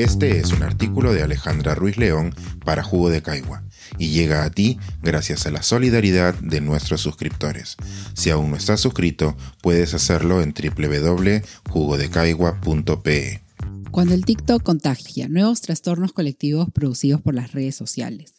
Este 0.00 0.38
es 0.38 0.52
un 0.52 0.62
artículo 0.62 1.12
de 1.12 1.22
Alejandra 1.22 1.74
Ruiz 1.74 1.98
León 1.98 2.34
para 2.64 2.82
Jugo 2.82 3.10
de 3.10 3.20
Caigua 3.20 3.62
y 3.98 4.08
llega 4.08 4.44
a 4.44 4.50
ti 4.50 4.78
gracias 5.02 5.44
a 5.44 5.50
la 5.50 5.62
solidaridad 5.62 6.34
de 6.36 6.62
nuestros 6.62 7.02
suscriptores. 7.02 7.76
Si 8.14 8.30
aún 8.30 8.48
no 8.48 8.56
estás 8.56 8.80
suscrito, 8.80 9.36
puedes 9.60 9.92
hacerlo 9.92 10.40
en 10.40 10.54
www.jugodecaigua.pe. 10.54 13.42
Cuando 13.90 14.14
el 14.14 14.24
TikTok 14.24 14.62
contagia 14.62 15.28
nuevos 15.28 15.60
trastornos 15.60 16.14
colectivos 16.14 16.68
producidos 16.72 17.20
por 17.20 17.34
las 17.34 17.52
redes 17.52 17.76
sociales. 17.76 18.32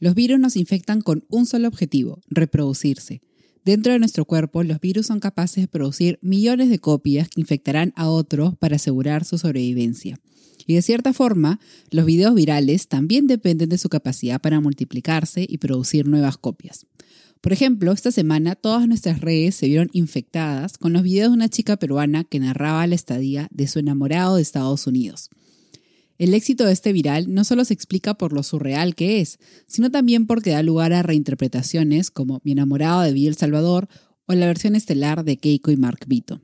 Los 0.00 0.16
virus 0.16 0.40
nos 0.40 0.56
infectan 0.56 1.02
con 1.02 1.24
un 1.28 1.46
solo 1.46 1.68
objetivo, 1.68 2.20
reproducirse. 2.28 3.20
Dentro 3.66 3.92
de 3.92 3.98
nuestro 3.98 4.24
cuerpo, 4.26 4.62
los 4.62 4.78
virus 4.78 5.08
son 5.08 5.18
capaces 5.18 5.64
de 5.64 5.66
producir 5.66 6.20
millones 6.22 6.70
de 6.70 6.78
copias 6.78 7.28
que 7.28 7.40
infectarán 7.40 7.92
a 7.96 8.08
otros 8.08 8.56
para 8.56 8.76
asegurar 8.76 9.24
su 9.24 9.38
sobrevivencia. 9.38 10.20
Y 10.68 10.76
de 10.76 10.82
cierta 10.82 11.12
forma, 11.12 11.58
los 11.90 12.06
videos 12.06 12.36
virales 12.36 12.86
también 12.86 13.26
dependen 13.26 13.68
de 13.68 13.78
su 13.78 13.88
capacidad 13.88 14.40
para 14.40 14.60
multiplicarse 14.60 15.44
y 15.48 15.58
producir 15.58 16.06
nuevas 16.06 16.38
copias. 16.38 16.86
Por 17.40 17.52
ejemplo, 17.52 17.90
esta 17.90 18.12
semana 18.12 18.54
todas 18.54 18.86
nuestras 18.86 19.20
redes 19.20 19.56
se 19.56 19.66
vieron 19.66 19.90
infectadas 19.92 20.78
con 20.78 20.92
los 20.92 21.02
videos 21.02 21.30
de 21.30 21.34
una 21.34 21.48
chica 21.48 21.76
peruana 21.76 22.22
que 22.22 22.38
narraba 22.38 22.86
la 22.86 22.94
estadía 22.94 23.48
de 23.50 23.66
su 23.66 23.80
enamorado 23.80 24.36
de 24.36 24.42
Estados 24.42 24.86
Unidos. 24.86 25.28
El 26.18 26.32
éxito 26.32 26.64
de 26.64 26.72
este 26.72 26.92
viral 26.92 27.32
no 27.32 27.44
solo 27.44 27.64
se 27.64 27.74
explica 27.74 28.14
por 28.14 28.32
lo 28.32 28.42
surreal 28.42 28.94
que 28.94 29.20
es, 29.20 29.38
sino 29.66 29.90
también 29.90 30.26
porque 30.26 30.50
da 30.50 30.62
lugar 30.62 30.92
a 30.92 31.02
reinterpretaciones 31.02 32.10
como 32.10 32.40
Mi 32.42 32.52
enamorado 32.52 33.02
de 33.02 33.12
Villa 33.12 33.28
El 33.28 33.36
Salvador 33.36 33.88
o 34.26 34.34
la 34.34 34.46
versión 34.46 34.76
estelar 34.76 35.24
de 35.24 35.36
Keiko 35.36 35.70
y 35.70 35.76
Mark 35.76 36.00
Vito. 36.06 36.40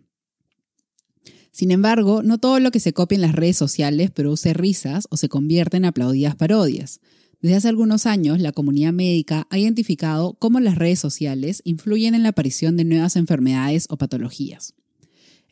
Sin 1.50 1.70
embargo, 1.70 2.22
no 2.22 2.38
todo 2.38 2.60
lo 2.60 2.70
que 2.70 2.80
se 2.80 2.92
copia 2.92 3.16
en 3.16 3.22
las 3.22 3.34
redes 3.34 3.56
sociales 3.56 4.10
produce 4.10 4.54
risas 4.54 5.06
o 5.10 5.16
se 5.16 5.28
convierte 5.28 5.76
en 5.76 5.84
aplaudidas 5.84 6.34
parodias. 6.34 7.00
Desde 7.40 7.56
hace 7.56 7.68
algunos 7.68 8.06
años, 8.06 8.40
la 8.40 8.52
comunidad 8.52 8.92
médica 8.92 9.46
ha 9.50 9.58
identificado 9.58 10.34
cómo 10.34 10.60
las 10.60 10.76
redes 10.76 10.98
sociales 10.98 11.60
influyen 11.64 12.14
en 12.14 12.22
la 12.22 12.30
aparición 12.30 12.76
de 12.76 12.84
nuevas 12.84 13.16
enfermedades 13.16 13.86
o 13.90 13.98
patologías. 13.98 14.74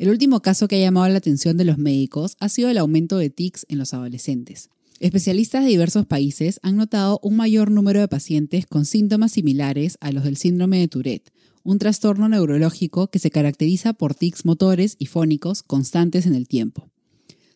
El 0.01 0.09
último 0.09 0.41
caso 0.41 0.67
que 0.67 0.77
ha 0.77 0.81
llamado 0.81 1.07
la 1.11 1.19
atención 1.19 1.59
de 1.59 1.67
los 1.67 1.77
médicos 1.77 2.35
ha 2.41 2.49
sido 2.49 2.71
el 2.71 2.79
aumento 2.79 3.19
de 3.19 3.29
tics 3.29 3.67
en 3.69 3.77
los 3.77 3.93
adolescentes. 3.93 4.71
Especialistas 4.99 5.63
de 5.63 5.69
diversos 5.69 6.07
países 6.07 6.59
han 6.63 6.79
notado 6.79 7.21
un 7.23 7.37
mayor 7.37 7.71
número 7.71 8.01
de 8.01 8.09
pacientes 8.09 8.65
con 8.65 8.87
síntomas 8.87 9.33
similares 9.33 9.99
a 10.01 10.11
los 10.11 10.25
del 10.25 10.39
síndrome 10.39 10.79
de 10.79 10.89
Tourette, 10.89 11.31
un 11.65 11.79
trastorno 11.79 12.31
neurológico 12.31 13.09
que 13.09 13.19
se 13.19 13.31
caracteriza 13.31 13.93
por 13.93 14.15
tics 14.15 14.47
motores 14.47 14.97
y 14.99 15.05
fónicos 15.05 15.63
constantes 15.63 16.25
en 16.25 16.35
el 16.35 16.49
tiempo. 16.49 16.89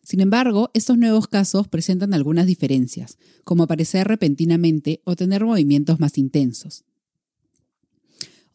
Sin 0.03 0.21
embargo, 0.21 0.71
estos 0.75 0.99
nuevos 0.99 1.29
casos 1.29 1.67
presentan 1.67 2.13
algunas 2.13 2.45
diferencias, 2.45 3.17
como 3.45 3.63
aparecer 3.63 4.07
repentinamente 4.07 5.01
o 5.05 5.17
tener 5.17 5.47
movimientos 5.47 5.99
más 5.99 6.19
intensos. 6.19 6.85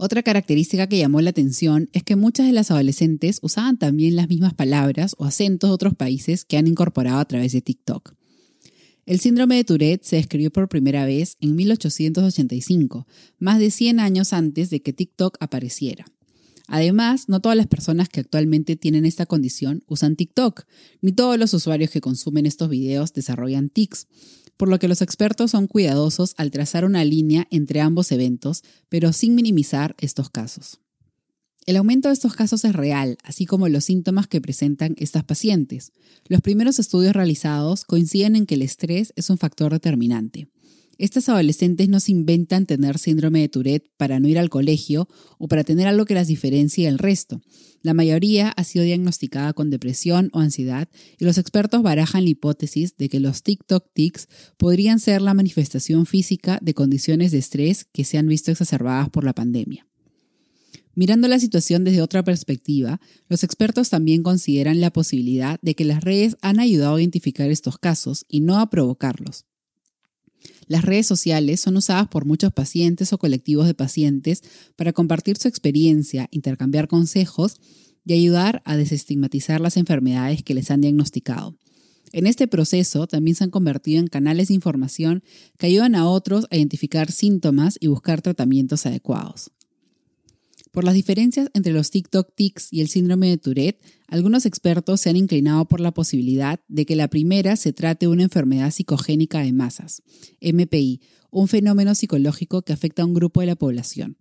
Otra 0.02 0.24
característica 0.24 0.88
que 0.88 0.98
llamó 0.98 1.20
la 1.20 1.32
atención 1.32 1.90
es 1.92 2.04
que 2.04 2.16
muchas 2.16 2.46
de 2.46 2.54
las 2.54 2.72
adolescentes 2.72 3.40
usaban 3.42 3.78
también 3.78 4.16
las 4.16 4.30
mismas 4.30 4.54
palabras 4.54 5.14
o 5.18 5.26
acentos 5.26 5.70
de 5.70 5.74
otros 5.74 5.94
países 5.94 6.46
que 6.46 6.56
han 6.56 6.68
incorporado 6.68 7.20
a 7.20 7.26
través 7.26 7.52
de 7.52 7.60
TikTok. 7.60 8.14
El 9.06 9.20
síndrome 9.20 9.58
de 9.58 9.66
Tourette 9.66 10.06
se 10.06 10.16
describió 10.16 10.54
por 10.54 10.70
primera 10.70 11.04
vez 11.04 11.36
en 11.42 11.54
1885, 11.54 13.08
más 13.40 13.60
de 13.60 13.72
100 13.72 14.00
años 14.00 14.32
antes 14.32 14.70
de 14.70 14.82
que 14.82 14.94
TikTok 14.94 15.36
apareciera. 15.42 16.06
Además, 16.70 17.28
no 17.28 17.42
todas 17.42 17.58
las 17.58 17.68
personas 17.68 18.10
que 18.10 18.20
actualmente 18.20 18.76
tienen 18.76 19.06
esta 19.06 19.26
condición 19.26 19.84
usan 19.88 20.16
TikTok, 20.16 20.66
ni 21.02 21.12
todos 21.12 21.38
los 21.40 21.54
usuarios 21.56 21.90
que 21.90 22.00
consumen 22.00 22.46
estos 22.46 22.70
videos 22.70 23.12
desarrollan 23.12 23.70
tics, 23.70 24.08
por 24.56 24.70
lo 24.70 24.78
que 24.78 24.88
los 24.88 25.02
expertos 25.02 25.52
son 25.52 25.66
cuidadosos 25.66 26.36
al 26.38 26.52
trazar 26.52 26.86
una 26.86 27.04
línea 27.04 27.48
entre 27.50 27.82
ambos 27.82 28.12
eventos, 28.12 28.64
pero 28.88 29.14
sin 29.14 29.34
minimizar 29.34 29.96
estos 30.00 30.30
casos. 30.30 30.80
El 31.66 31.76
aumento 31.76 32.10
de 32.10 32.14
estos 32.14 32.36
casos 32.36 32.64
es 32.64 32.74
real, 32.74 33.18
así 33.24 33.46
como 33.46 33.68
los 33.68 33.86
síntomas 33.86 34.28
que 34.28 34.42
presentan 34.42 34.96
estas 34.98 35.24
pacientes. 35.24 35.92
Los 36.28 36.42
primeros 36.42 36.78
estudios 36.78 37.14
realizados 37.14 37.84
coinciden 37.84 38.36
en 38.36 38.46
que 38.46 38.56
el 38.56 38.62
estrés 38.62 39.12
es 39.16 39.30
un 39.30 39.38
factor 39.38 39.72
determinante. 39.72 40.48
Estas 41.00 41.30
adolescentes 41.30 41.88
no 41.88 42.02
se 42.02 42.12
inventan 42.12 42.66
tener 42.66 42.98
síndrome 42.98 43.40
de 43.40 43.48
Tourette 43.48 43.90
para 43.96 44.20
no 44.20 44.28
ir 44.28 44.38
al 44.38 44.50
colegio 44.50 45.08
o 45.38 45.48
para 45.48 45.64
tener 45.64 45.88
algo 45.88 46.04
que 46.04 46.14
las 46.14 46.28
diferencie 46.28 46.88
del 46.88 47.00
resto. 47.00 47.42
La 47.82 47.94
mayoría 47.94 48.50
ha 48.50 48.66
sido 48.66 48.84
diagnosticada 48.84 49.54
con 49.54 49.70
depresión 49.70 50.30
o 50.34 50.42
ansiedad 50.42 50.90
y 51.18 51.24
los 51.24 51.38
expertos 51.38 51.82
barajan 51.84 52.26
la 52.26 52.32
hipótesis 52.32 52.98
de 52.98 53.08
que 53.08 53.22
los 53.22 53.44
TikTok 53.44 53.86
tics 53.94 54.28
podrían 54.58 55.00
ser 55.00 55.22
la 55.22 55.34
manifestación 55.34 56.06
física 56.06 56.60
de 56.62 56.74
condiciones 56.74 57.32
de 57.32 57.38
estrés 57.38 57.86
que 57.86 58.04
se 58.04 58.18
han 58.18 58.28
visto 58.28 58.52
exacerbadas 58.52 59.10
por 59.10 59.24
la 59.24 59.34
pandemia. 59.34 59.88
Mirando 60.96 61.30
la 61.30 61.40
situación 61.40 61.86
desde 61.86 62.02
otra 62.02 62.26
perspectiva, 62.26 63.00
los 63.30 63.46
expertos 63.46 63.90
también 63.90 64.22
consideran 64.22 64.82
la 64.82 64.92
posibilidad 64.92 65.60
de 65.62 65.76
que 65.76 65.86
las 65.86 66.04
redes 66.04 66.36
han 66.42 66.60
ayudado 66.60 66.96
a 66.96 67.00
identificar 67.00 67.50
estos 67.50 67.78
casos 67.78 68.26
y 68.28 68.42
no 68.42 68.60
a 68.60 68.70
provocarlos. 68.70 69.46
Las 70.70 70.86
redes 70.86 71.08
sociales 71.08 71.60
son 71.60 71.78
usadas 71.78 72.08
por 72.10 72.26
muchos 72.26 72.54
pacientes 72.54 73.12
o 73.12 73.18
colectivos 73.18 73.66
de 73.66 73.74
pacientes 73.74 74.44
para 74.76 74.94
compartir 74.94 75.36
su 75.38 75.48
experiencia, 75.48 76.28
intercambiar 76.30 76.88
consejos 76.88 77.56
y 78.06 78.14
ayudar 78.14 78.62
a 78.66 78.78
desestigmatizar 78.78 79.62
las 79.62 79.78
enfermedades 79.78 80.44
que 80.44 80.54
les 80.54 80.70
han 80.70 80.82
diagnosticado. 80.82 81.58
En 82.12 82.28
este 82.28 82.48
proceso 82.48 83.08
también 83.08 83.34
se 83.36 83.46
han 83.46 83.50
convertido 83.50 84.00
en 84.00 84.08
canales 84.08 84.50
de 84.50 84.54
información 84.54 85.24
que 85.58 85.66
ayudan 85.66 85.96
a 85.96 86.08
otros 86.08 86.46
a 86.52 86.58
identificar 86.58 87.12
síntomas 87.12 87.78
y 87.80 87.88
buscar 87.88 88.22
tratamientos 88.22 88.86
adecuados. 88.86 89.50
Por 90.72 90.84
las 90.84 90.94
diferencias 90.94 91.50
entre 91.54 91.74
los 91.74 91.90
TikTok 91.90 92.36
tics 92.36 92.72
y 92.72 92.82
el 92.82 92.90
síndrome 92.90 93.30
de 93.30 93.38
Tourette, 93.38 93.82
algunos 94.08 94.46
expertos 94.46 95.02
se 95.02 95.10
han 95.10 95.16
inclinado 95.16 95.66
por 95.66 95.80
la 95.80 95.92
posibilidad 95.92 96.60
de 96.68 96.86
que 96.86 96.96
la 96.96 97.08
primera 97.08 97.56
se 97.56 97.74
trate 97.74 98.06
de 98.06 98.12
una 98.12 98.24
enfermedad 98.24 98.72
psicogénica 98.72 99.40
de 99.40 99.52
masas, 99.52 100.04
MPI, 100.42 101.02
un 101.32 101.48
fenómeno 101.48 101.96
psicológico 101.96 102.62
que 102.62 102.74
afecta 102.74 103.02
a 103.02 103.06
un 103.06 103.16
grupo 103.16 103.42
de 103.42 103.48
la 103.48 103.56
población. 103.56 104.18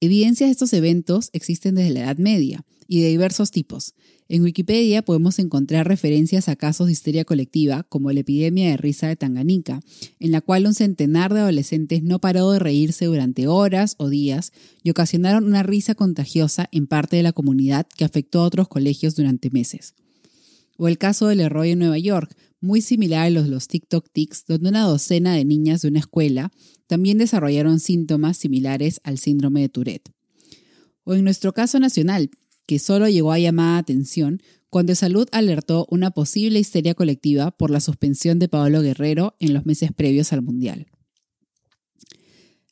Evidencias 0.00 0.46
de 0.46 0.52
estos 0.52 0.72
eventos 0.74 1.28
existen 1.32 1.74
desde 1.74 1.90
la 1.90 2.00
Edad 2.00 2.18
Media 2.18 2.64
y 2.86 3.00
de 3.00 3.08
diversos 3.08 3.50
tipos. 3.50 3.94
En 4.28 4.42
Wikipedia 4.44 5.02
podemos 5.02 5.40
encontrar 5.40 5.88
referencias 5.88 6.48
a 6.48 6.54
casos 6.54 6.86
de 6.86 6.92
histeria 6.92 7.24
colectiva, 7.24 7.82
como 7.82 8.12
la 8.12 8.20
epidemia 8.20 8.70
de 8.70 8.76
risa 8.76 9.08
de 9.08 9.16
Tanganica, 9.16 9.80
en 10.20 10.30
la 10.30 10.40
cual 10.40 10.66
un 10.66 10.74
centenar 10.74 11.34
de 11.34 11.40
adolescentes 11.40 12.04
no 12.04 12.20
paró 12.20 12.52
de 12.52 12.60
reírse 12.60 13.06
durante 13.06 13.48
horas 13.48 13.96
o 13.98 14.08
días 14.08 14.52
y 14.84 14.90
ocasionaron 14.90 15.44
una 15.44 15.64
risa 15.64 15.96
contagiosa 15.96 16.68
en 16.70 16.86
parte 16.86 17.16
de 17.16 17.24
la 17.24 17.32
comunidad 17.32 17.88
que 17.96 18.04
afectó 18.04 18.42
a 18.42 18.44
otros 18.44 18.68
colegios 18.68 19.16
durante 19.16 19.50
meses. 19.50 19.94
O 20.76 20.86
el 20.86 20.96
caso 20.96 21.26
del 21.26 21.38
Leroy 21.38 21.70
en 21.70 21.80
Nueva 21.80 21.98
York, 21.98 22.36
muy 22.60 22.80
similar 22.80 23.26
a 23.26 23.30
los 23.30 23.48
los 23.48 23.68
TikTok 23.68 24.08
tics, 24.12 24.44
donde 24.46 24.68
una 24.68 24.82
docena 24.82 25.34
de 25.34 25.44
niñas 25.44 25.82
de 25.82 25.88
una 25.88 26.00
escuela 26.00 26.50
también 26.86 27.18
desarrollaron 27.18 27.80
síntomas 27.80 28.36
similares 28.36 29.00
al 29.04 29.18
síndrome 29.18 29.60
de 29.60 29.68
Tourette. 29.68 30.10
O 31.04 31.14
en 31.14 31.24
nuestro 31.24 31.52
caso 31.52 31.78
nacional, 31.78 32.30
que 32.66 32.78
solo 32.78 33.08
llegó 33.08 33.32
a 33.32 33.38
llamar 33.38 33.78
atención 33.78 34.42
cuando 34.70 34.94
Salud 34.94 35.28
alertó 35.32 35.86
una 35.90 36.10
posible 36.10 36.58
histeria 36.58 36.94
colectiva 36.94 37.50
por 37.50 37.70
la 37.70 37.80
suspensión 37.80 38.38
de 38.38 38.48
Paolo 38.48 38.82
Guerrero 38.82 39.34
en 39.40 39.54
los 39.54 39.64
meses 39.64 39.92
previos 39.92 40.32
al 40.32 40.42
Mundial. 40.42 40.86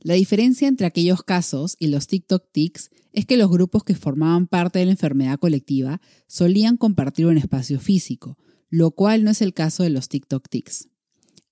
La 0.00 0.14
diferencia 0.14 0.68
entre 0.68 0.86
aquellos 0.86 1.22
casos 1.22 1.76
y 1.78 1.88
los 1.88 2.06
TikTok 2.06 2.44
tics 2.52 2.90
es 3.12 3.24
que 3.24 3.38
los 3.38 3.50
grupos 3.50 3.82
que 3.82 3.94
formaban 3.94 4.46
parte 4.46 4.78
de 4.78 4.84
la 4.84 4.92
enfermedad 4.92 5.38
colectiva 5.38 6.00
solían 6.26 6.76
compartir 6.76 7.26
un 7.26 7.38
espacio 7.38 7.80
físico, 7.80 8.36
lo 8.76 8.90
cual 8.90 9.24
no 9.24 9.30
es 9.30 9.40
el 9.40 9.54
caso 9.54 9.84
de 9.84 9.88
los 9.88 10.10
TikTok 10.10 10.50
tics. 10.50 10.88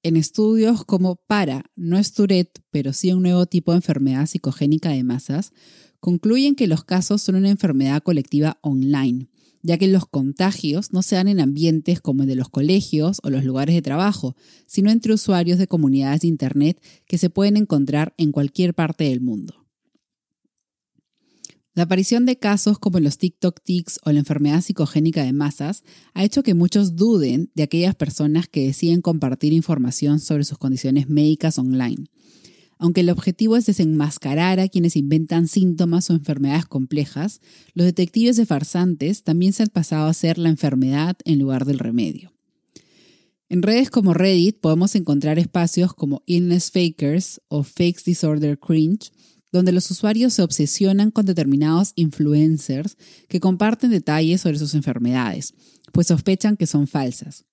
En 0.02 0.18
estudios 0.18 0.84
como 0.84 1.16
PARA, 1.16 1.64
no 1.74 1.96
es 1.96 2.12
Tourette, 2.12 2.60
pero 2.70 2.92
sí 2.92 3.14
un 3.14 3.22
nuevo 3.22 3.46
tipo 3.46 3.72
de 3.72 3.76
enfermedad 3.76 4.26
psicogénica 4.26 4.90
de 4.90 5.04
masas, 5.04 5.54
concluyen 6.00 6.54
que 6.54 6.66
los 6.66 6.84
casos 6.84 7.22
son 7.22 7.36
una 7.36 7.48
enfermedad 7.48 8.02
colectiva 8.02 8.58
online, 8.60 9.30
ya 9.62 9.78
que 9.78 9.88
los 9.88 10.04
contagios 10.04 10.92
no 10.92 11.00
se 11.00 11.14
dan 11.14 11.28
en 11.28 11.40
ambientes 11.40 12.02
como 12.02 12.24
el 12.24 12.28
de 12.28 12.34
los 12.34 12.50
colegios 12.50 13.20
o 13.22 13.30
los 13.30 13.42
lugares 13.42 13.74
de 13.74 13.80
trabajo, 13.80 14.36
sino 14.66 14.90
entre 14.90 15.14
usuarios 15.14 15.58
de 15.58 15.66
comunidades 15.66 16.20
de 16.20 16.28
Internet 16.28 16.78
que 17.06 17.16
se 17.16 17.30
pueden 17.30 17.56
encontrar 17.56 18.12
en 18.18 18.32
cualquier 18.32 18.74
parte 18.74 19.04
del 19.04 19.22
mundo. 19.22 19.63
La 21.74 21.84
aparición 21.84 22.24
de 22.24 22.38
casos 22.38 22.78
como 22.78 23.00
los 23.00 23.18
TikTok 23.18 23.60
tics 23.62 23.98
o 24.04 24.12
la 24.12 24.20
enfermedad 24.20 24.60
psicogénica 24.60 25.24
de 25.24 25.32
masas 25.32 25.82
ha 26.14 26.24
hecho 26.24 26.42
que 26.42 26.54
muchos 26.54 26.94
duden 26.96 27.50
de 27.54 27.64
aquellas 27.64 27.94
personas 27.94 28.48
que 28.48 28.66
deciden 28.66 29.00
compartir 29.00 29.52
información 29.52 30.20
sobre 30.20 30.44
sus 30.44 30.58
condiciones 30.58 31.08
médicas 31.08 31.58
online 31.58 32.06
aunque 32.78 33.00
el 33.00 33.10
objetivo 33.10 33.56
es 33.56 33.66
desenmascarar 33.66 34.60
a 34.60 34.68
quienes 34.68 34.96
inventan 34.96 35.48
síntomas 35.48 36.10
o 36.10 36.14
enfermedades 36.14 36.66
complejas, 36.66 37.40
los 37.72 37.86
detectives 37.86 38.36
de 38.36 38.46
farsantes 38.46 39.22
también 39.22 39.52
se 39.52 39.62
han 39.62 39.70
pasado 39.70 40.06
a 40.06 40.14
ser 40.14 40.38
la 40.38 40.48
enfermedad 40.48 41.16
en 41.24 41.38
lugar 41.38 41.64
del 41.64 41.78
remedio. 41.78 42.32
En 43.48 43.62
redes 43.62 43.90
como 43.90 44.14
Reddit 44.14 44.58
podemos 44.58 44.94
encontrar 44.96 45.38
espacios 45.38 45.94
como 45.94 46.22
Illness 46.26 46.70
Fakers 46.70 47.40
o 47.48 47.62
Fakes 47.62 48.02
Disorder 48.04 48.58
Cringe, 48.58 49.12
donde 49.54 49.70
los 49.70 49.88
usuarios 49.88 50.34
se 50.34 50.42
obsesionan 50.42 51.12
con 51.12 51.26
determinados 51.26 51.92
influencers 51.94 52.96
que 53.28 53.38
comparten 53.38 53.92
detalles 53.92 54.40
sobre 54.40 54.58
sus 54.58 54.74
enfermedades, 54.74 55.54
pues 55.92 56.08
sospechan 56.08 56.56
que 56.56 56.66
son 56.66 56.88
falsas. 56.88 57.44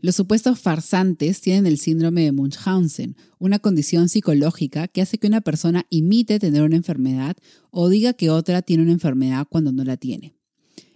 Los 0.00 0.16
supuestos 0.16 0.58
farsantes 0.58 1.42
tienen 1.42 1.66
el 1.66 1.76
síndrome 1.76 2.22
de 2.22 2.32
Munchausen, 2.32 3.14
una 3.38 3.58
condición 3.58 4.08
psicológica 4.08 4.88
que 4.88 5.02
hace 5.02 5.18
que 5.18 5.26
una 5.26 5.42
persona 5.42 5.84
imite 5.90 6.38
tener 6.38 6.62
una 6.62 6.76
enfermedad 6.76 7.36
o 7.70 7.90
diga 7.90 8.14
que 8.14 8.30
otra 8.30 8.62
tiene 8.62 8.84
una 8.84 8.92
enfermedad 8.92 9.46
cuando 9.50 9.70
no 9.70 9.84
la 9.84 9.98
tiene. 9.98 10.34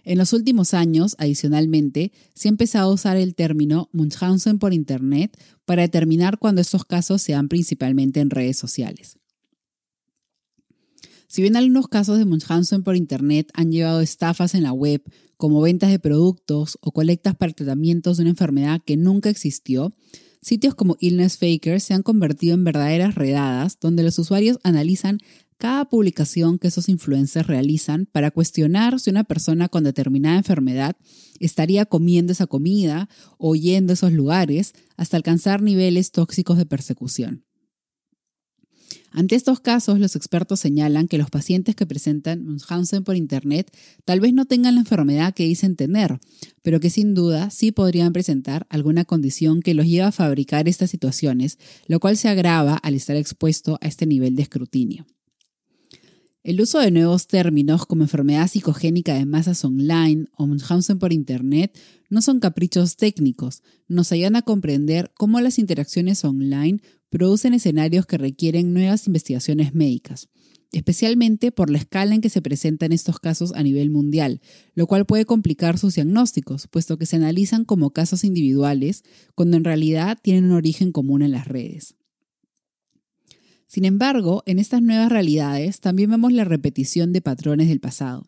En 0.03 0.17
los 0.17 0.33
últimos 0.33 0.73
años, 0.73 1.15
adicionalmente, 1.19 2.11
se 2.33 2.47
ha 2.47 2.49
empezado 2.49 2.89
a 2.89 2.93
usar 2.95 3.17
el 3.17 3.35
término 3.35 3.87
Munchausen 3.91 4.57
por 4.57 4.73
Internet 4.73 5.37
para 5.63 5.83
determinar 5.83 6.39
cuando 6.39 6.59
estos 6.59 6.85
casos 6.85 7.21
se 7.21 7.33
dan 7.33 7.49
principalmente 7.49 8.19
en 8.19 8.31
redes 8.31 8.57
sociales. 8.57 9.17
Si 11.27 11.41
bien 11.41 11.57
algunos 11.57 11.89
casos 11.89 12.17
de 12.17 12.25
Munchausen 12.25 12.83
por 12.83 12.95
Internet 12.95 13.51
han 13.53 13.71
llevado 13.71 13.99
estafas 13.99 14.55
en 14.55 14.63
la 14.63 14.71
web, 14.71 15.03
como 15.35 15.61
ventas 15.61 15.91
de 15.91 15.99
productos 15.99 16.77
o 16.81 16.91
colectas 16.91 17.35
para 17.35 17.51
tratamientos 17.51 18.17
de 18.17 18.23
una 18.23 18.31
enfermedad 18.31 18.81
que 18.85 18.95
nunca 18.95 19.29
existió, 19.29 19.93
sitios 20.41 20.73
como 20.73 20.95
Illness 21.01 21.37
Fakers 21.37 21.83
se 21.83 21.93
han 21.93 22.01
convertido 22.01 22.55
en 22.55 22.63
verdaderas 22.63 23.15
redadas 23.15 23.77
donde 23.79 24.03
los 24.03 24.17
usuarios 24.19 24.57
analizan 24.63 25.19
cada 25.57 25.85
publicación 25.85 26.59
que 26.59 26.69
esos 26.69 26.87
influencers 26.87 27.47
realizan 27.47 28.05
para 28.05 28.31
cuestionar 28.31 28.99
si 28.99 29.09
una 29.09 29.23
persona 29.23 29.67
con 29.67 29.83
determinada 29.83 30.37
enfermedad 30.37 30.95
estaría 31.39 31.85
comiendo 31.85 32.31
esa 32.31 32.47
comida 32.47 33.09
o 33.37 33.55
yendo 33.55 33.91
a 33.91 33.95
esos 33.95 34.13
lugares 34.13 34.73
hasta 34.95 35.17
alcanzar 35.17 35.61
niveles 35.61 36.11
tóxicos 36.11 36.57
de 36.57 36.65
persecución. 36.65 37.46
Ante 39.17 39.33
estos 39.33 39.59
casos, 39.59 39.97
los 39.97 40.15
expertos 40.15 40.59
señalan 40.59 41.07
que 41.07 41.17
los 41.17 41.31
pacientes 41.31 41.75
que 41.75 41.87
presentan 41.87 42.45
Munchausen 42.45 43.03
por 43.03 43.15
Internet 43.15 43.75
tal 44.05 44.19
vez 44.19 44.31
no 44.31 44.45
tengan 44.45 44.75
la 44.75 44.81
enfermedad 44.81 45.33
que 45.33 45.41
dicen 45.41 45.75
tener, 45.75 46.19
pero 46.61 46.79
que 46.79 46.91
sin 46.91 47.15
duda 47.15 47.49
sí 47.49 47.71
podrían 47.71 48.13
presentar 48.13 48.67
alguna 48.69 49.05
condición 49.05 49.63
que 49.63 49.73
los 49.73 49.87
lleva 49.87 50.09
a 50.09 50.11
fabricar 50.11 50.67
estas 50.67 50.91
situaciones, 50.91 51.57
lo 51.87 51.99
cual 51.99 52.15
se 52.15 52.29
agrava 52.29 52.75
al 52.75 52.93
estar 52.93 53.15
expuesto 53.15 53.79
a 53.81 53.87
este 53.87 54.05
nivel 54.05 54.35
de 54.35 54.43
escrutinio. 54.43 55.07
El 56.47 56.61
uso 56.61 56.79
de 56.79 56.91
nuevos 56.91 57.27
términos 57.27 57.85
como 57.85 58.03
enfermedad 58.03 58.47
psicogénica 58.47 59.13
de 59.13 59.25
masas 59.25 59.65
online 59.65 60.27
o 60.37 60.47
Munchausen 60.47 60.97
por 60.97 61.11
Internet 61.11 61.77
no 62.09 62.21
son 62.21 62.39
caprichos 62.39 62.95
técnicos, 62.95 63.63
nos 63.89 64.13
ayudan 64.13 64.37
a 64.37 64.43
comprender 64.43 65.11
cómo 65.17 65.41
las 65.41 65.59
interacciones 65.59 66.23
online 66.23 66.79
producen 67.09 67.53
escenarios 67.53 68.05
que 68.05 68.17
requieren 68.17 68.73
nuevas 68.73 69.07
investigaciones 69.07 69.75
médicas, 69.75 70.29
especialmente 70.71 71.51
por 71.51 71.69
la 71.69 71.79
escala 71.79 72.15
en 72.15 72.21
que 72.21 72.29
se 72.29 72.41
presentan 72.41 72.93
estos 72.93 73.19
casos 73.19 73.51
a 73.53 73.61
nivel 73.61 73.89
mundial, 73.89 74.39
lo 74.73 74.87
cual 74.87 75.05
puede 75.05 75.25
complicar 75.25 75.77
sus 75.77 75.95
diagnósticos, 75.95 76.67
puesto 76.67 76.97
que 76.97 77.05
se 77.05 77.17
analizan 77.17 77.65
como 77.65 77.91
casos 77.91 78.23
individuales 78.23 79.03
cuando 79.35 79.57
en 79.57 79.65
realidad 79.65 80.17
tienen 80.21 80.45
un 80.45 80.53
origen 80.53 80.93
común 80.93 81.23
en 81.23 81.31
las 81.31 81.45
redes. 81.45 81.97
Sin 83.67 83.83
embargo, 83.83 84.43
en 84.45 84.59
estas 84.59 84.81
nuevas 84.81 85.09
realidades 85.09 85.81
también 85.81 86.09
vemos 86.09 86.31
la 86.31 86.45
repetición 86.45 87.11
de 87.11 87.21
patrones 87.21 87.67
del 87.67 87.81
pasado. 87.81 88.25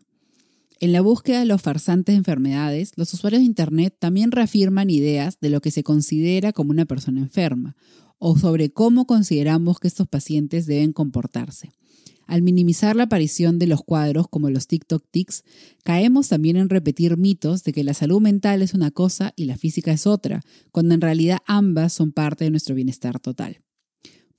En 0.81 0.91
la 0.91 1.01
búsqueda 1.01 1.39
de 1.39 1.45
los 1.45 1.61
farsantes 1.61 2.13
de 2.13 2.17
enfermedades, 2.17 2.91
los 2.95 3.13
usuarios 3.13 3.41
de 3.41 3.45
Internet 3.45 3.95
también 3.99 4.31
reafirman 4.31 4.89
ideas 4.89 5.37
de 5.41 5.49
lo 5.49 5.61
que 5.61 5.71
se 5.71 5.83
considera 5.83 6.53
como 6.53 6.71
una 6.71 6.85
persona 6.85 7.19
enferma, 7.19 7.75
o 8.17 8.37
sobre 8.37 8.69
cómo 8.69 9.05
consideramos 9.05 9.79
que 9.79 9.87
estos 9.87 10.07
pacientes 10.07 10.65
deben 10.65 10.93
comportarse. 10.93 11.71
Al 12.27 12.43
minimizar 12.43 12.95
la 12.95 13.03
aparición 13.03 13.59
de 13.59 13.67
los 13.67 13.81
cuadros 13.81 14.27
como 14.27 14.49
los 14.49 14.67
TikTok 14.67 15.03
tics, 15.09 15.43
caemos 15.83 16.27
también 16.27 16.57
en 16.57 16.69
repetir 16.69 17.17
mitos 17.17 17.63
de 17.63 17.73
que 17.73 17.83
la 17.83 17.93
salud 17.93 18.21
mental 18.21 18.61
es 18.61 18.73
una 18.73 18.91
cosa 18.91 19.33
y 19.35 19.45
la 19.45 19.57
física 19.57 19.91
es 19.91 20.05
otra, 20.05 20.43
cuando 20.71 20.93
en 20.93 21.01
realidad 21.01 21.39
ambas 21.45 21.93
son 21.93 22.11
parte 22.11 22.43
de 22.43 22.51
nuestro 22.51 22.75
bienestar 22.75 23.19
total. 23.19 23.61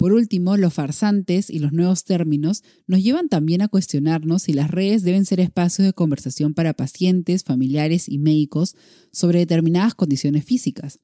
Por 0.00 0.14
último, 0.14 0.56
los 0.56 0.72
farsantes 0.72 1.50
y 1.50 1.58
los 1.58 1.74
nuevos 1.74 2.04
términos 2.04 2.64
nos 2.86 3.02
llevan 3.02 3.28
también 3.28 3.60
a 3.60 3.68
cuestionarnos 3.68 4.44
si 4.44 4.54
las 4.54 4.70
redes 4.70 5.02
deben 5.02 5.26
ser 5.26 5.40
espacios 5.40 5.84
de 5.84 5.92
conversación 5.92 6.54
para 6.54 6.72
pacientes, 6.72 7.44
familiares 7.44 8.08
y 8.08 8.16
médicos 8.16 8.76
sobre 9.12 9.40
determinadas 9.40 9.94
condiciones 9.94 10.46
físicas. 10.46 11.00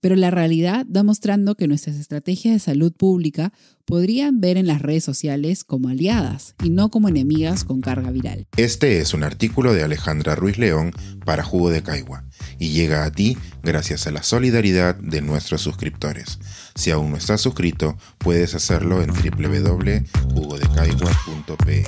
Pero 0.00 0.16
la 0.16 0.32
realidad 0.32 0.84
da 0.88 1.04
mostrando 1.04 1.54
que 1.54 1.68
nuestras 1.68 1.94
estrategias 1.96 2.54
de 2.54 2.58
salud 2.58 2.92
pública 2.92 3.52
podrían 3.84 4.40
ver 4.40 4.56
en 4.56 4.66
las 4.66 4.80
redes 4.80 5.04
sociales 5.04 5.62
como 5.62 5.88
aliadas 5.88 6.54
y 6.62 6.70
no 6.70 6.90
como 6.90 7.08
enemigas 7.08 7.64
con 7.64 7.80
carga 7.80 8.10
viral. 8.10 8.46
Este 8.56 9.00
es 9.00 9.14
un 9.14 9.24
artículo 9.24 9.74
de 9.74 9.82
Alejandra 9.82 10.34
Ruiz 10.34 10.58
León 10.58 10.92
para 11.24 11.44
Jugo 11.44 11.70
de 11.70 11.82
Caigua 11.82 12.24
y 12.58 12.70
llega 12.70 13.04
a 13.04 13.12
ti 13.12 13.36
gracias 13.62 14.06
a 14.06 14.10
la 14.10 14.22
solidaridad 14.22 14.96
de 14.96 15.20
nuestros 15.20 15.60
suscriptores. 15.60 16.38
Si 16.74 16.90
aún 16.90 17.10
no 17.10 17.16
estás 17.16 17.40
suscrito, 17.42 17.98
puedes 18.40 18.54
hacerlo 18.54 19.02
en 19.02 19.10
www.jugodecaigua.pe. 19.10 21.84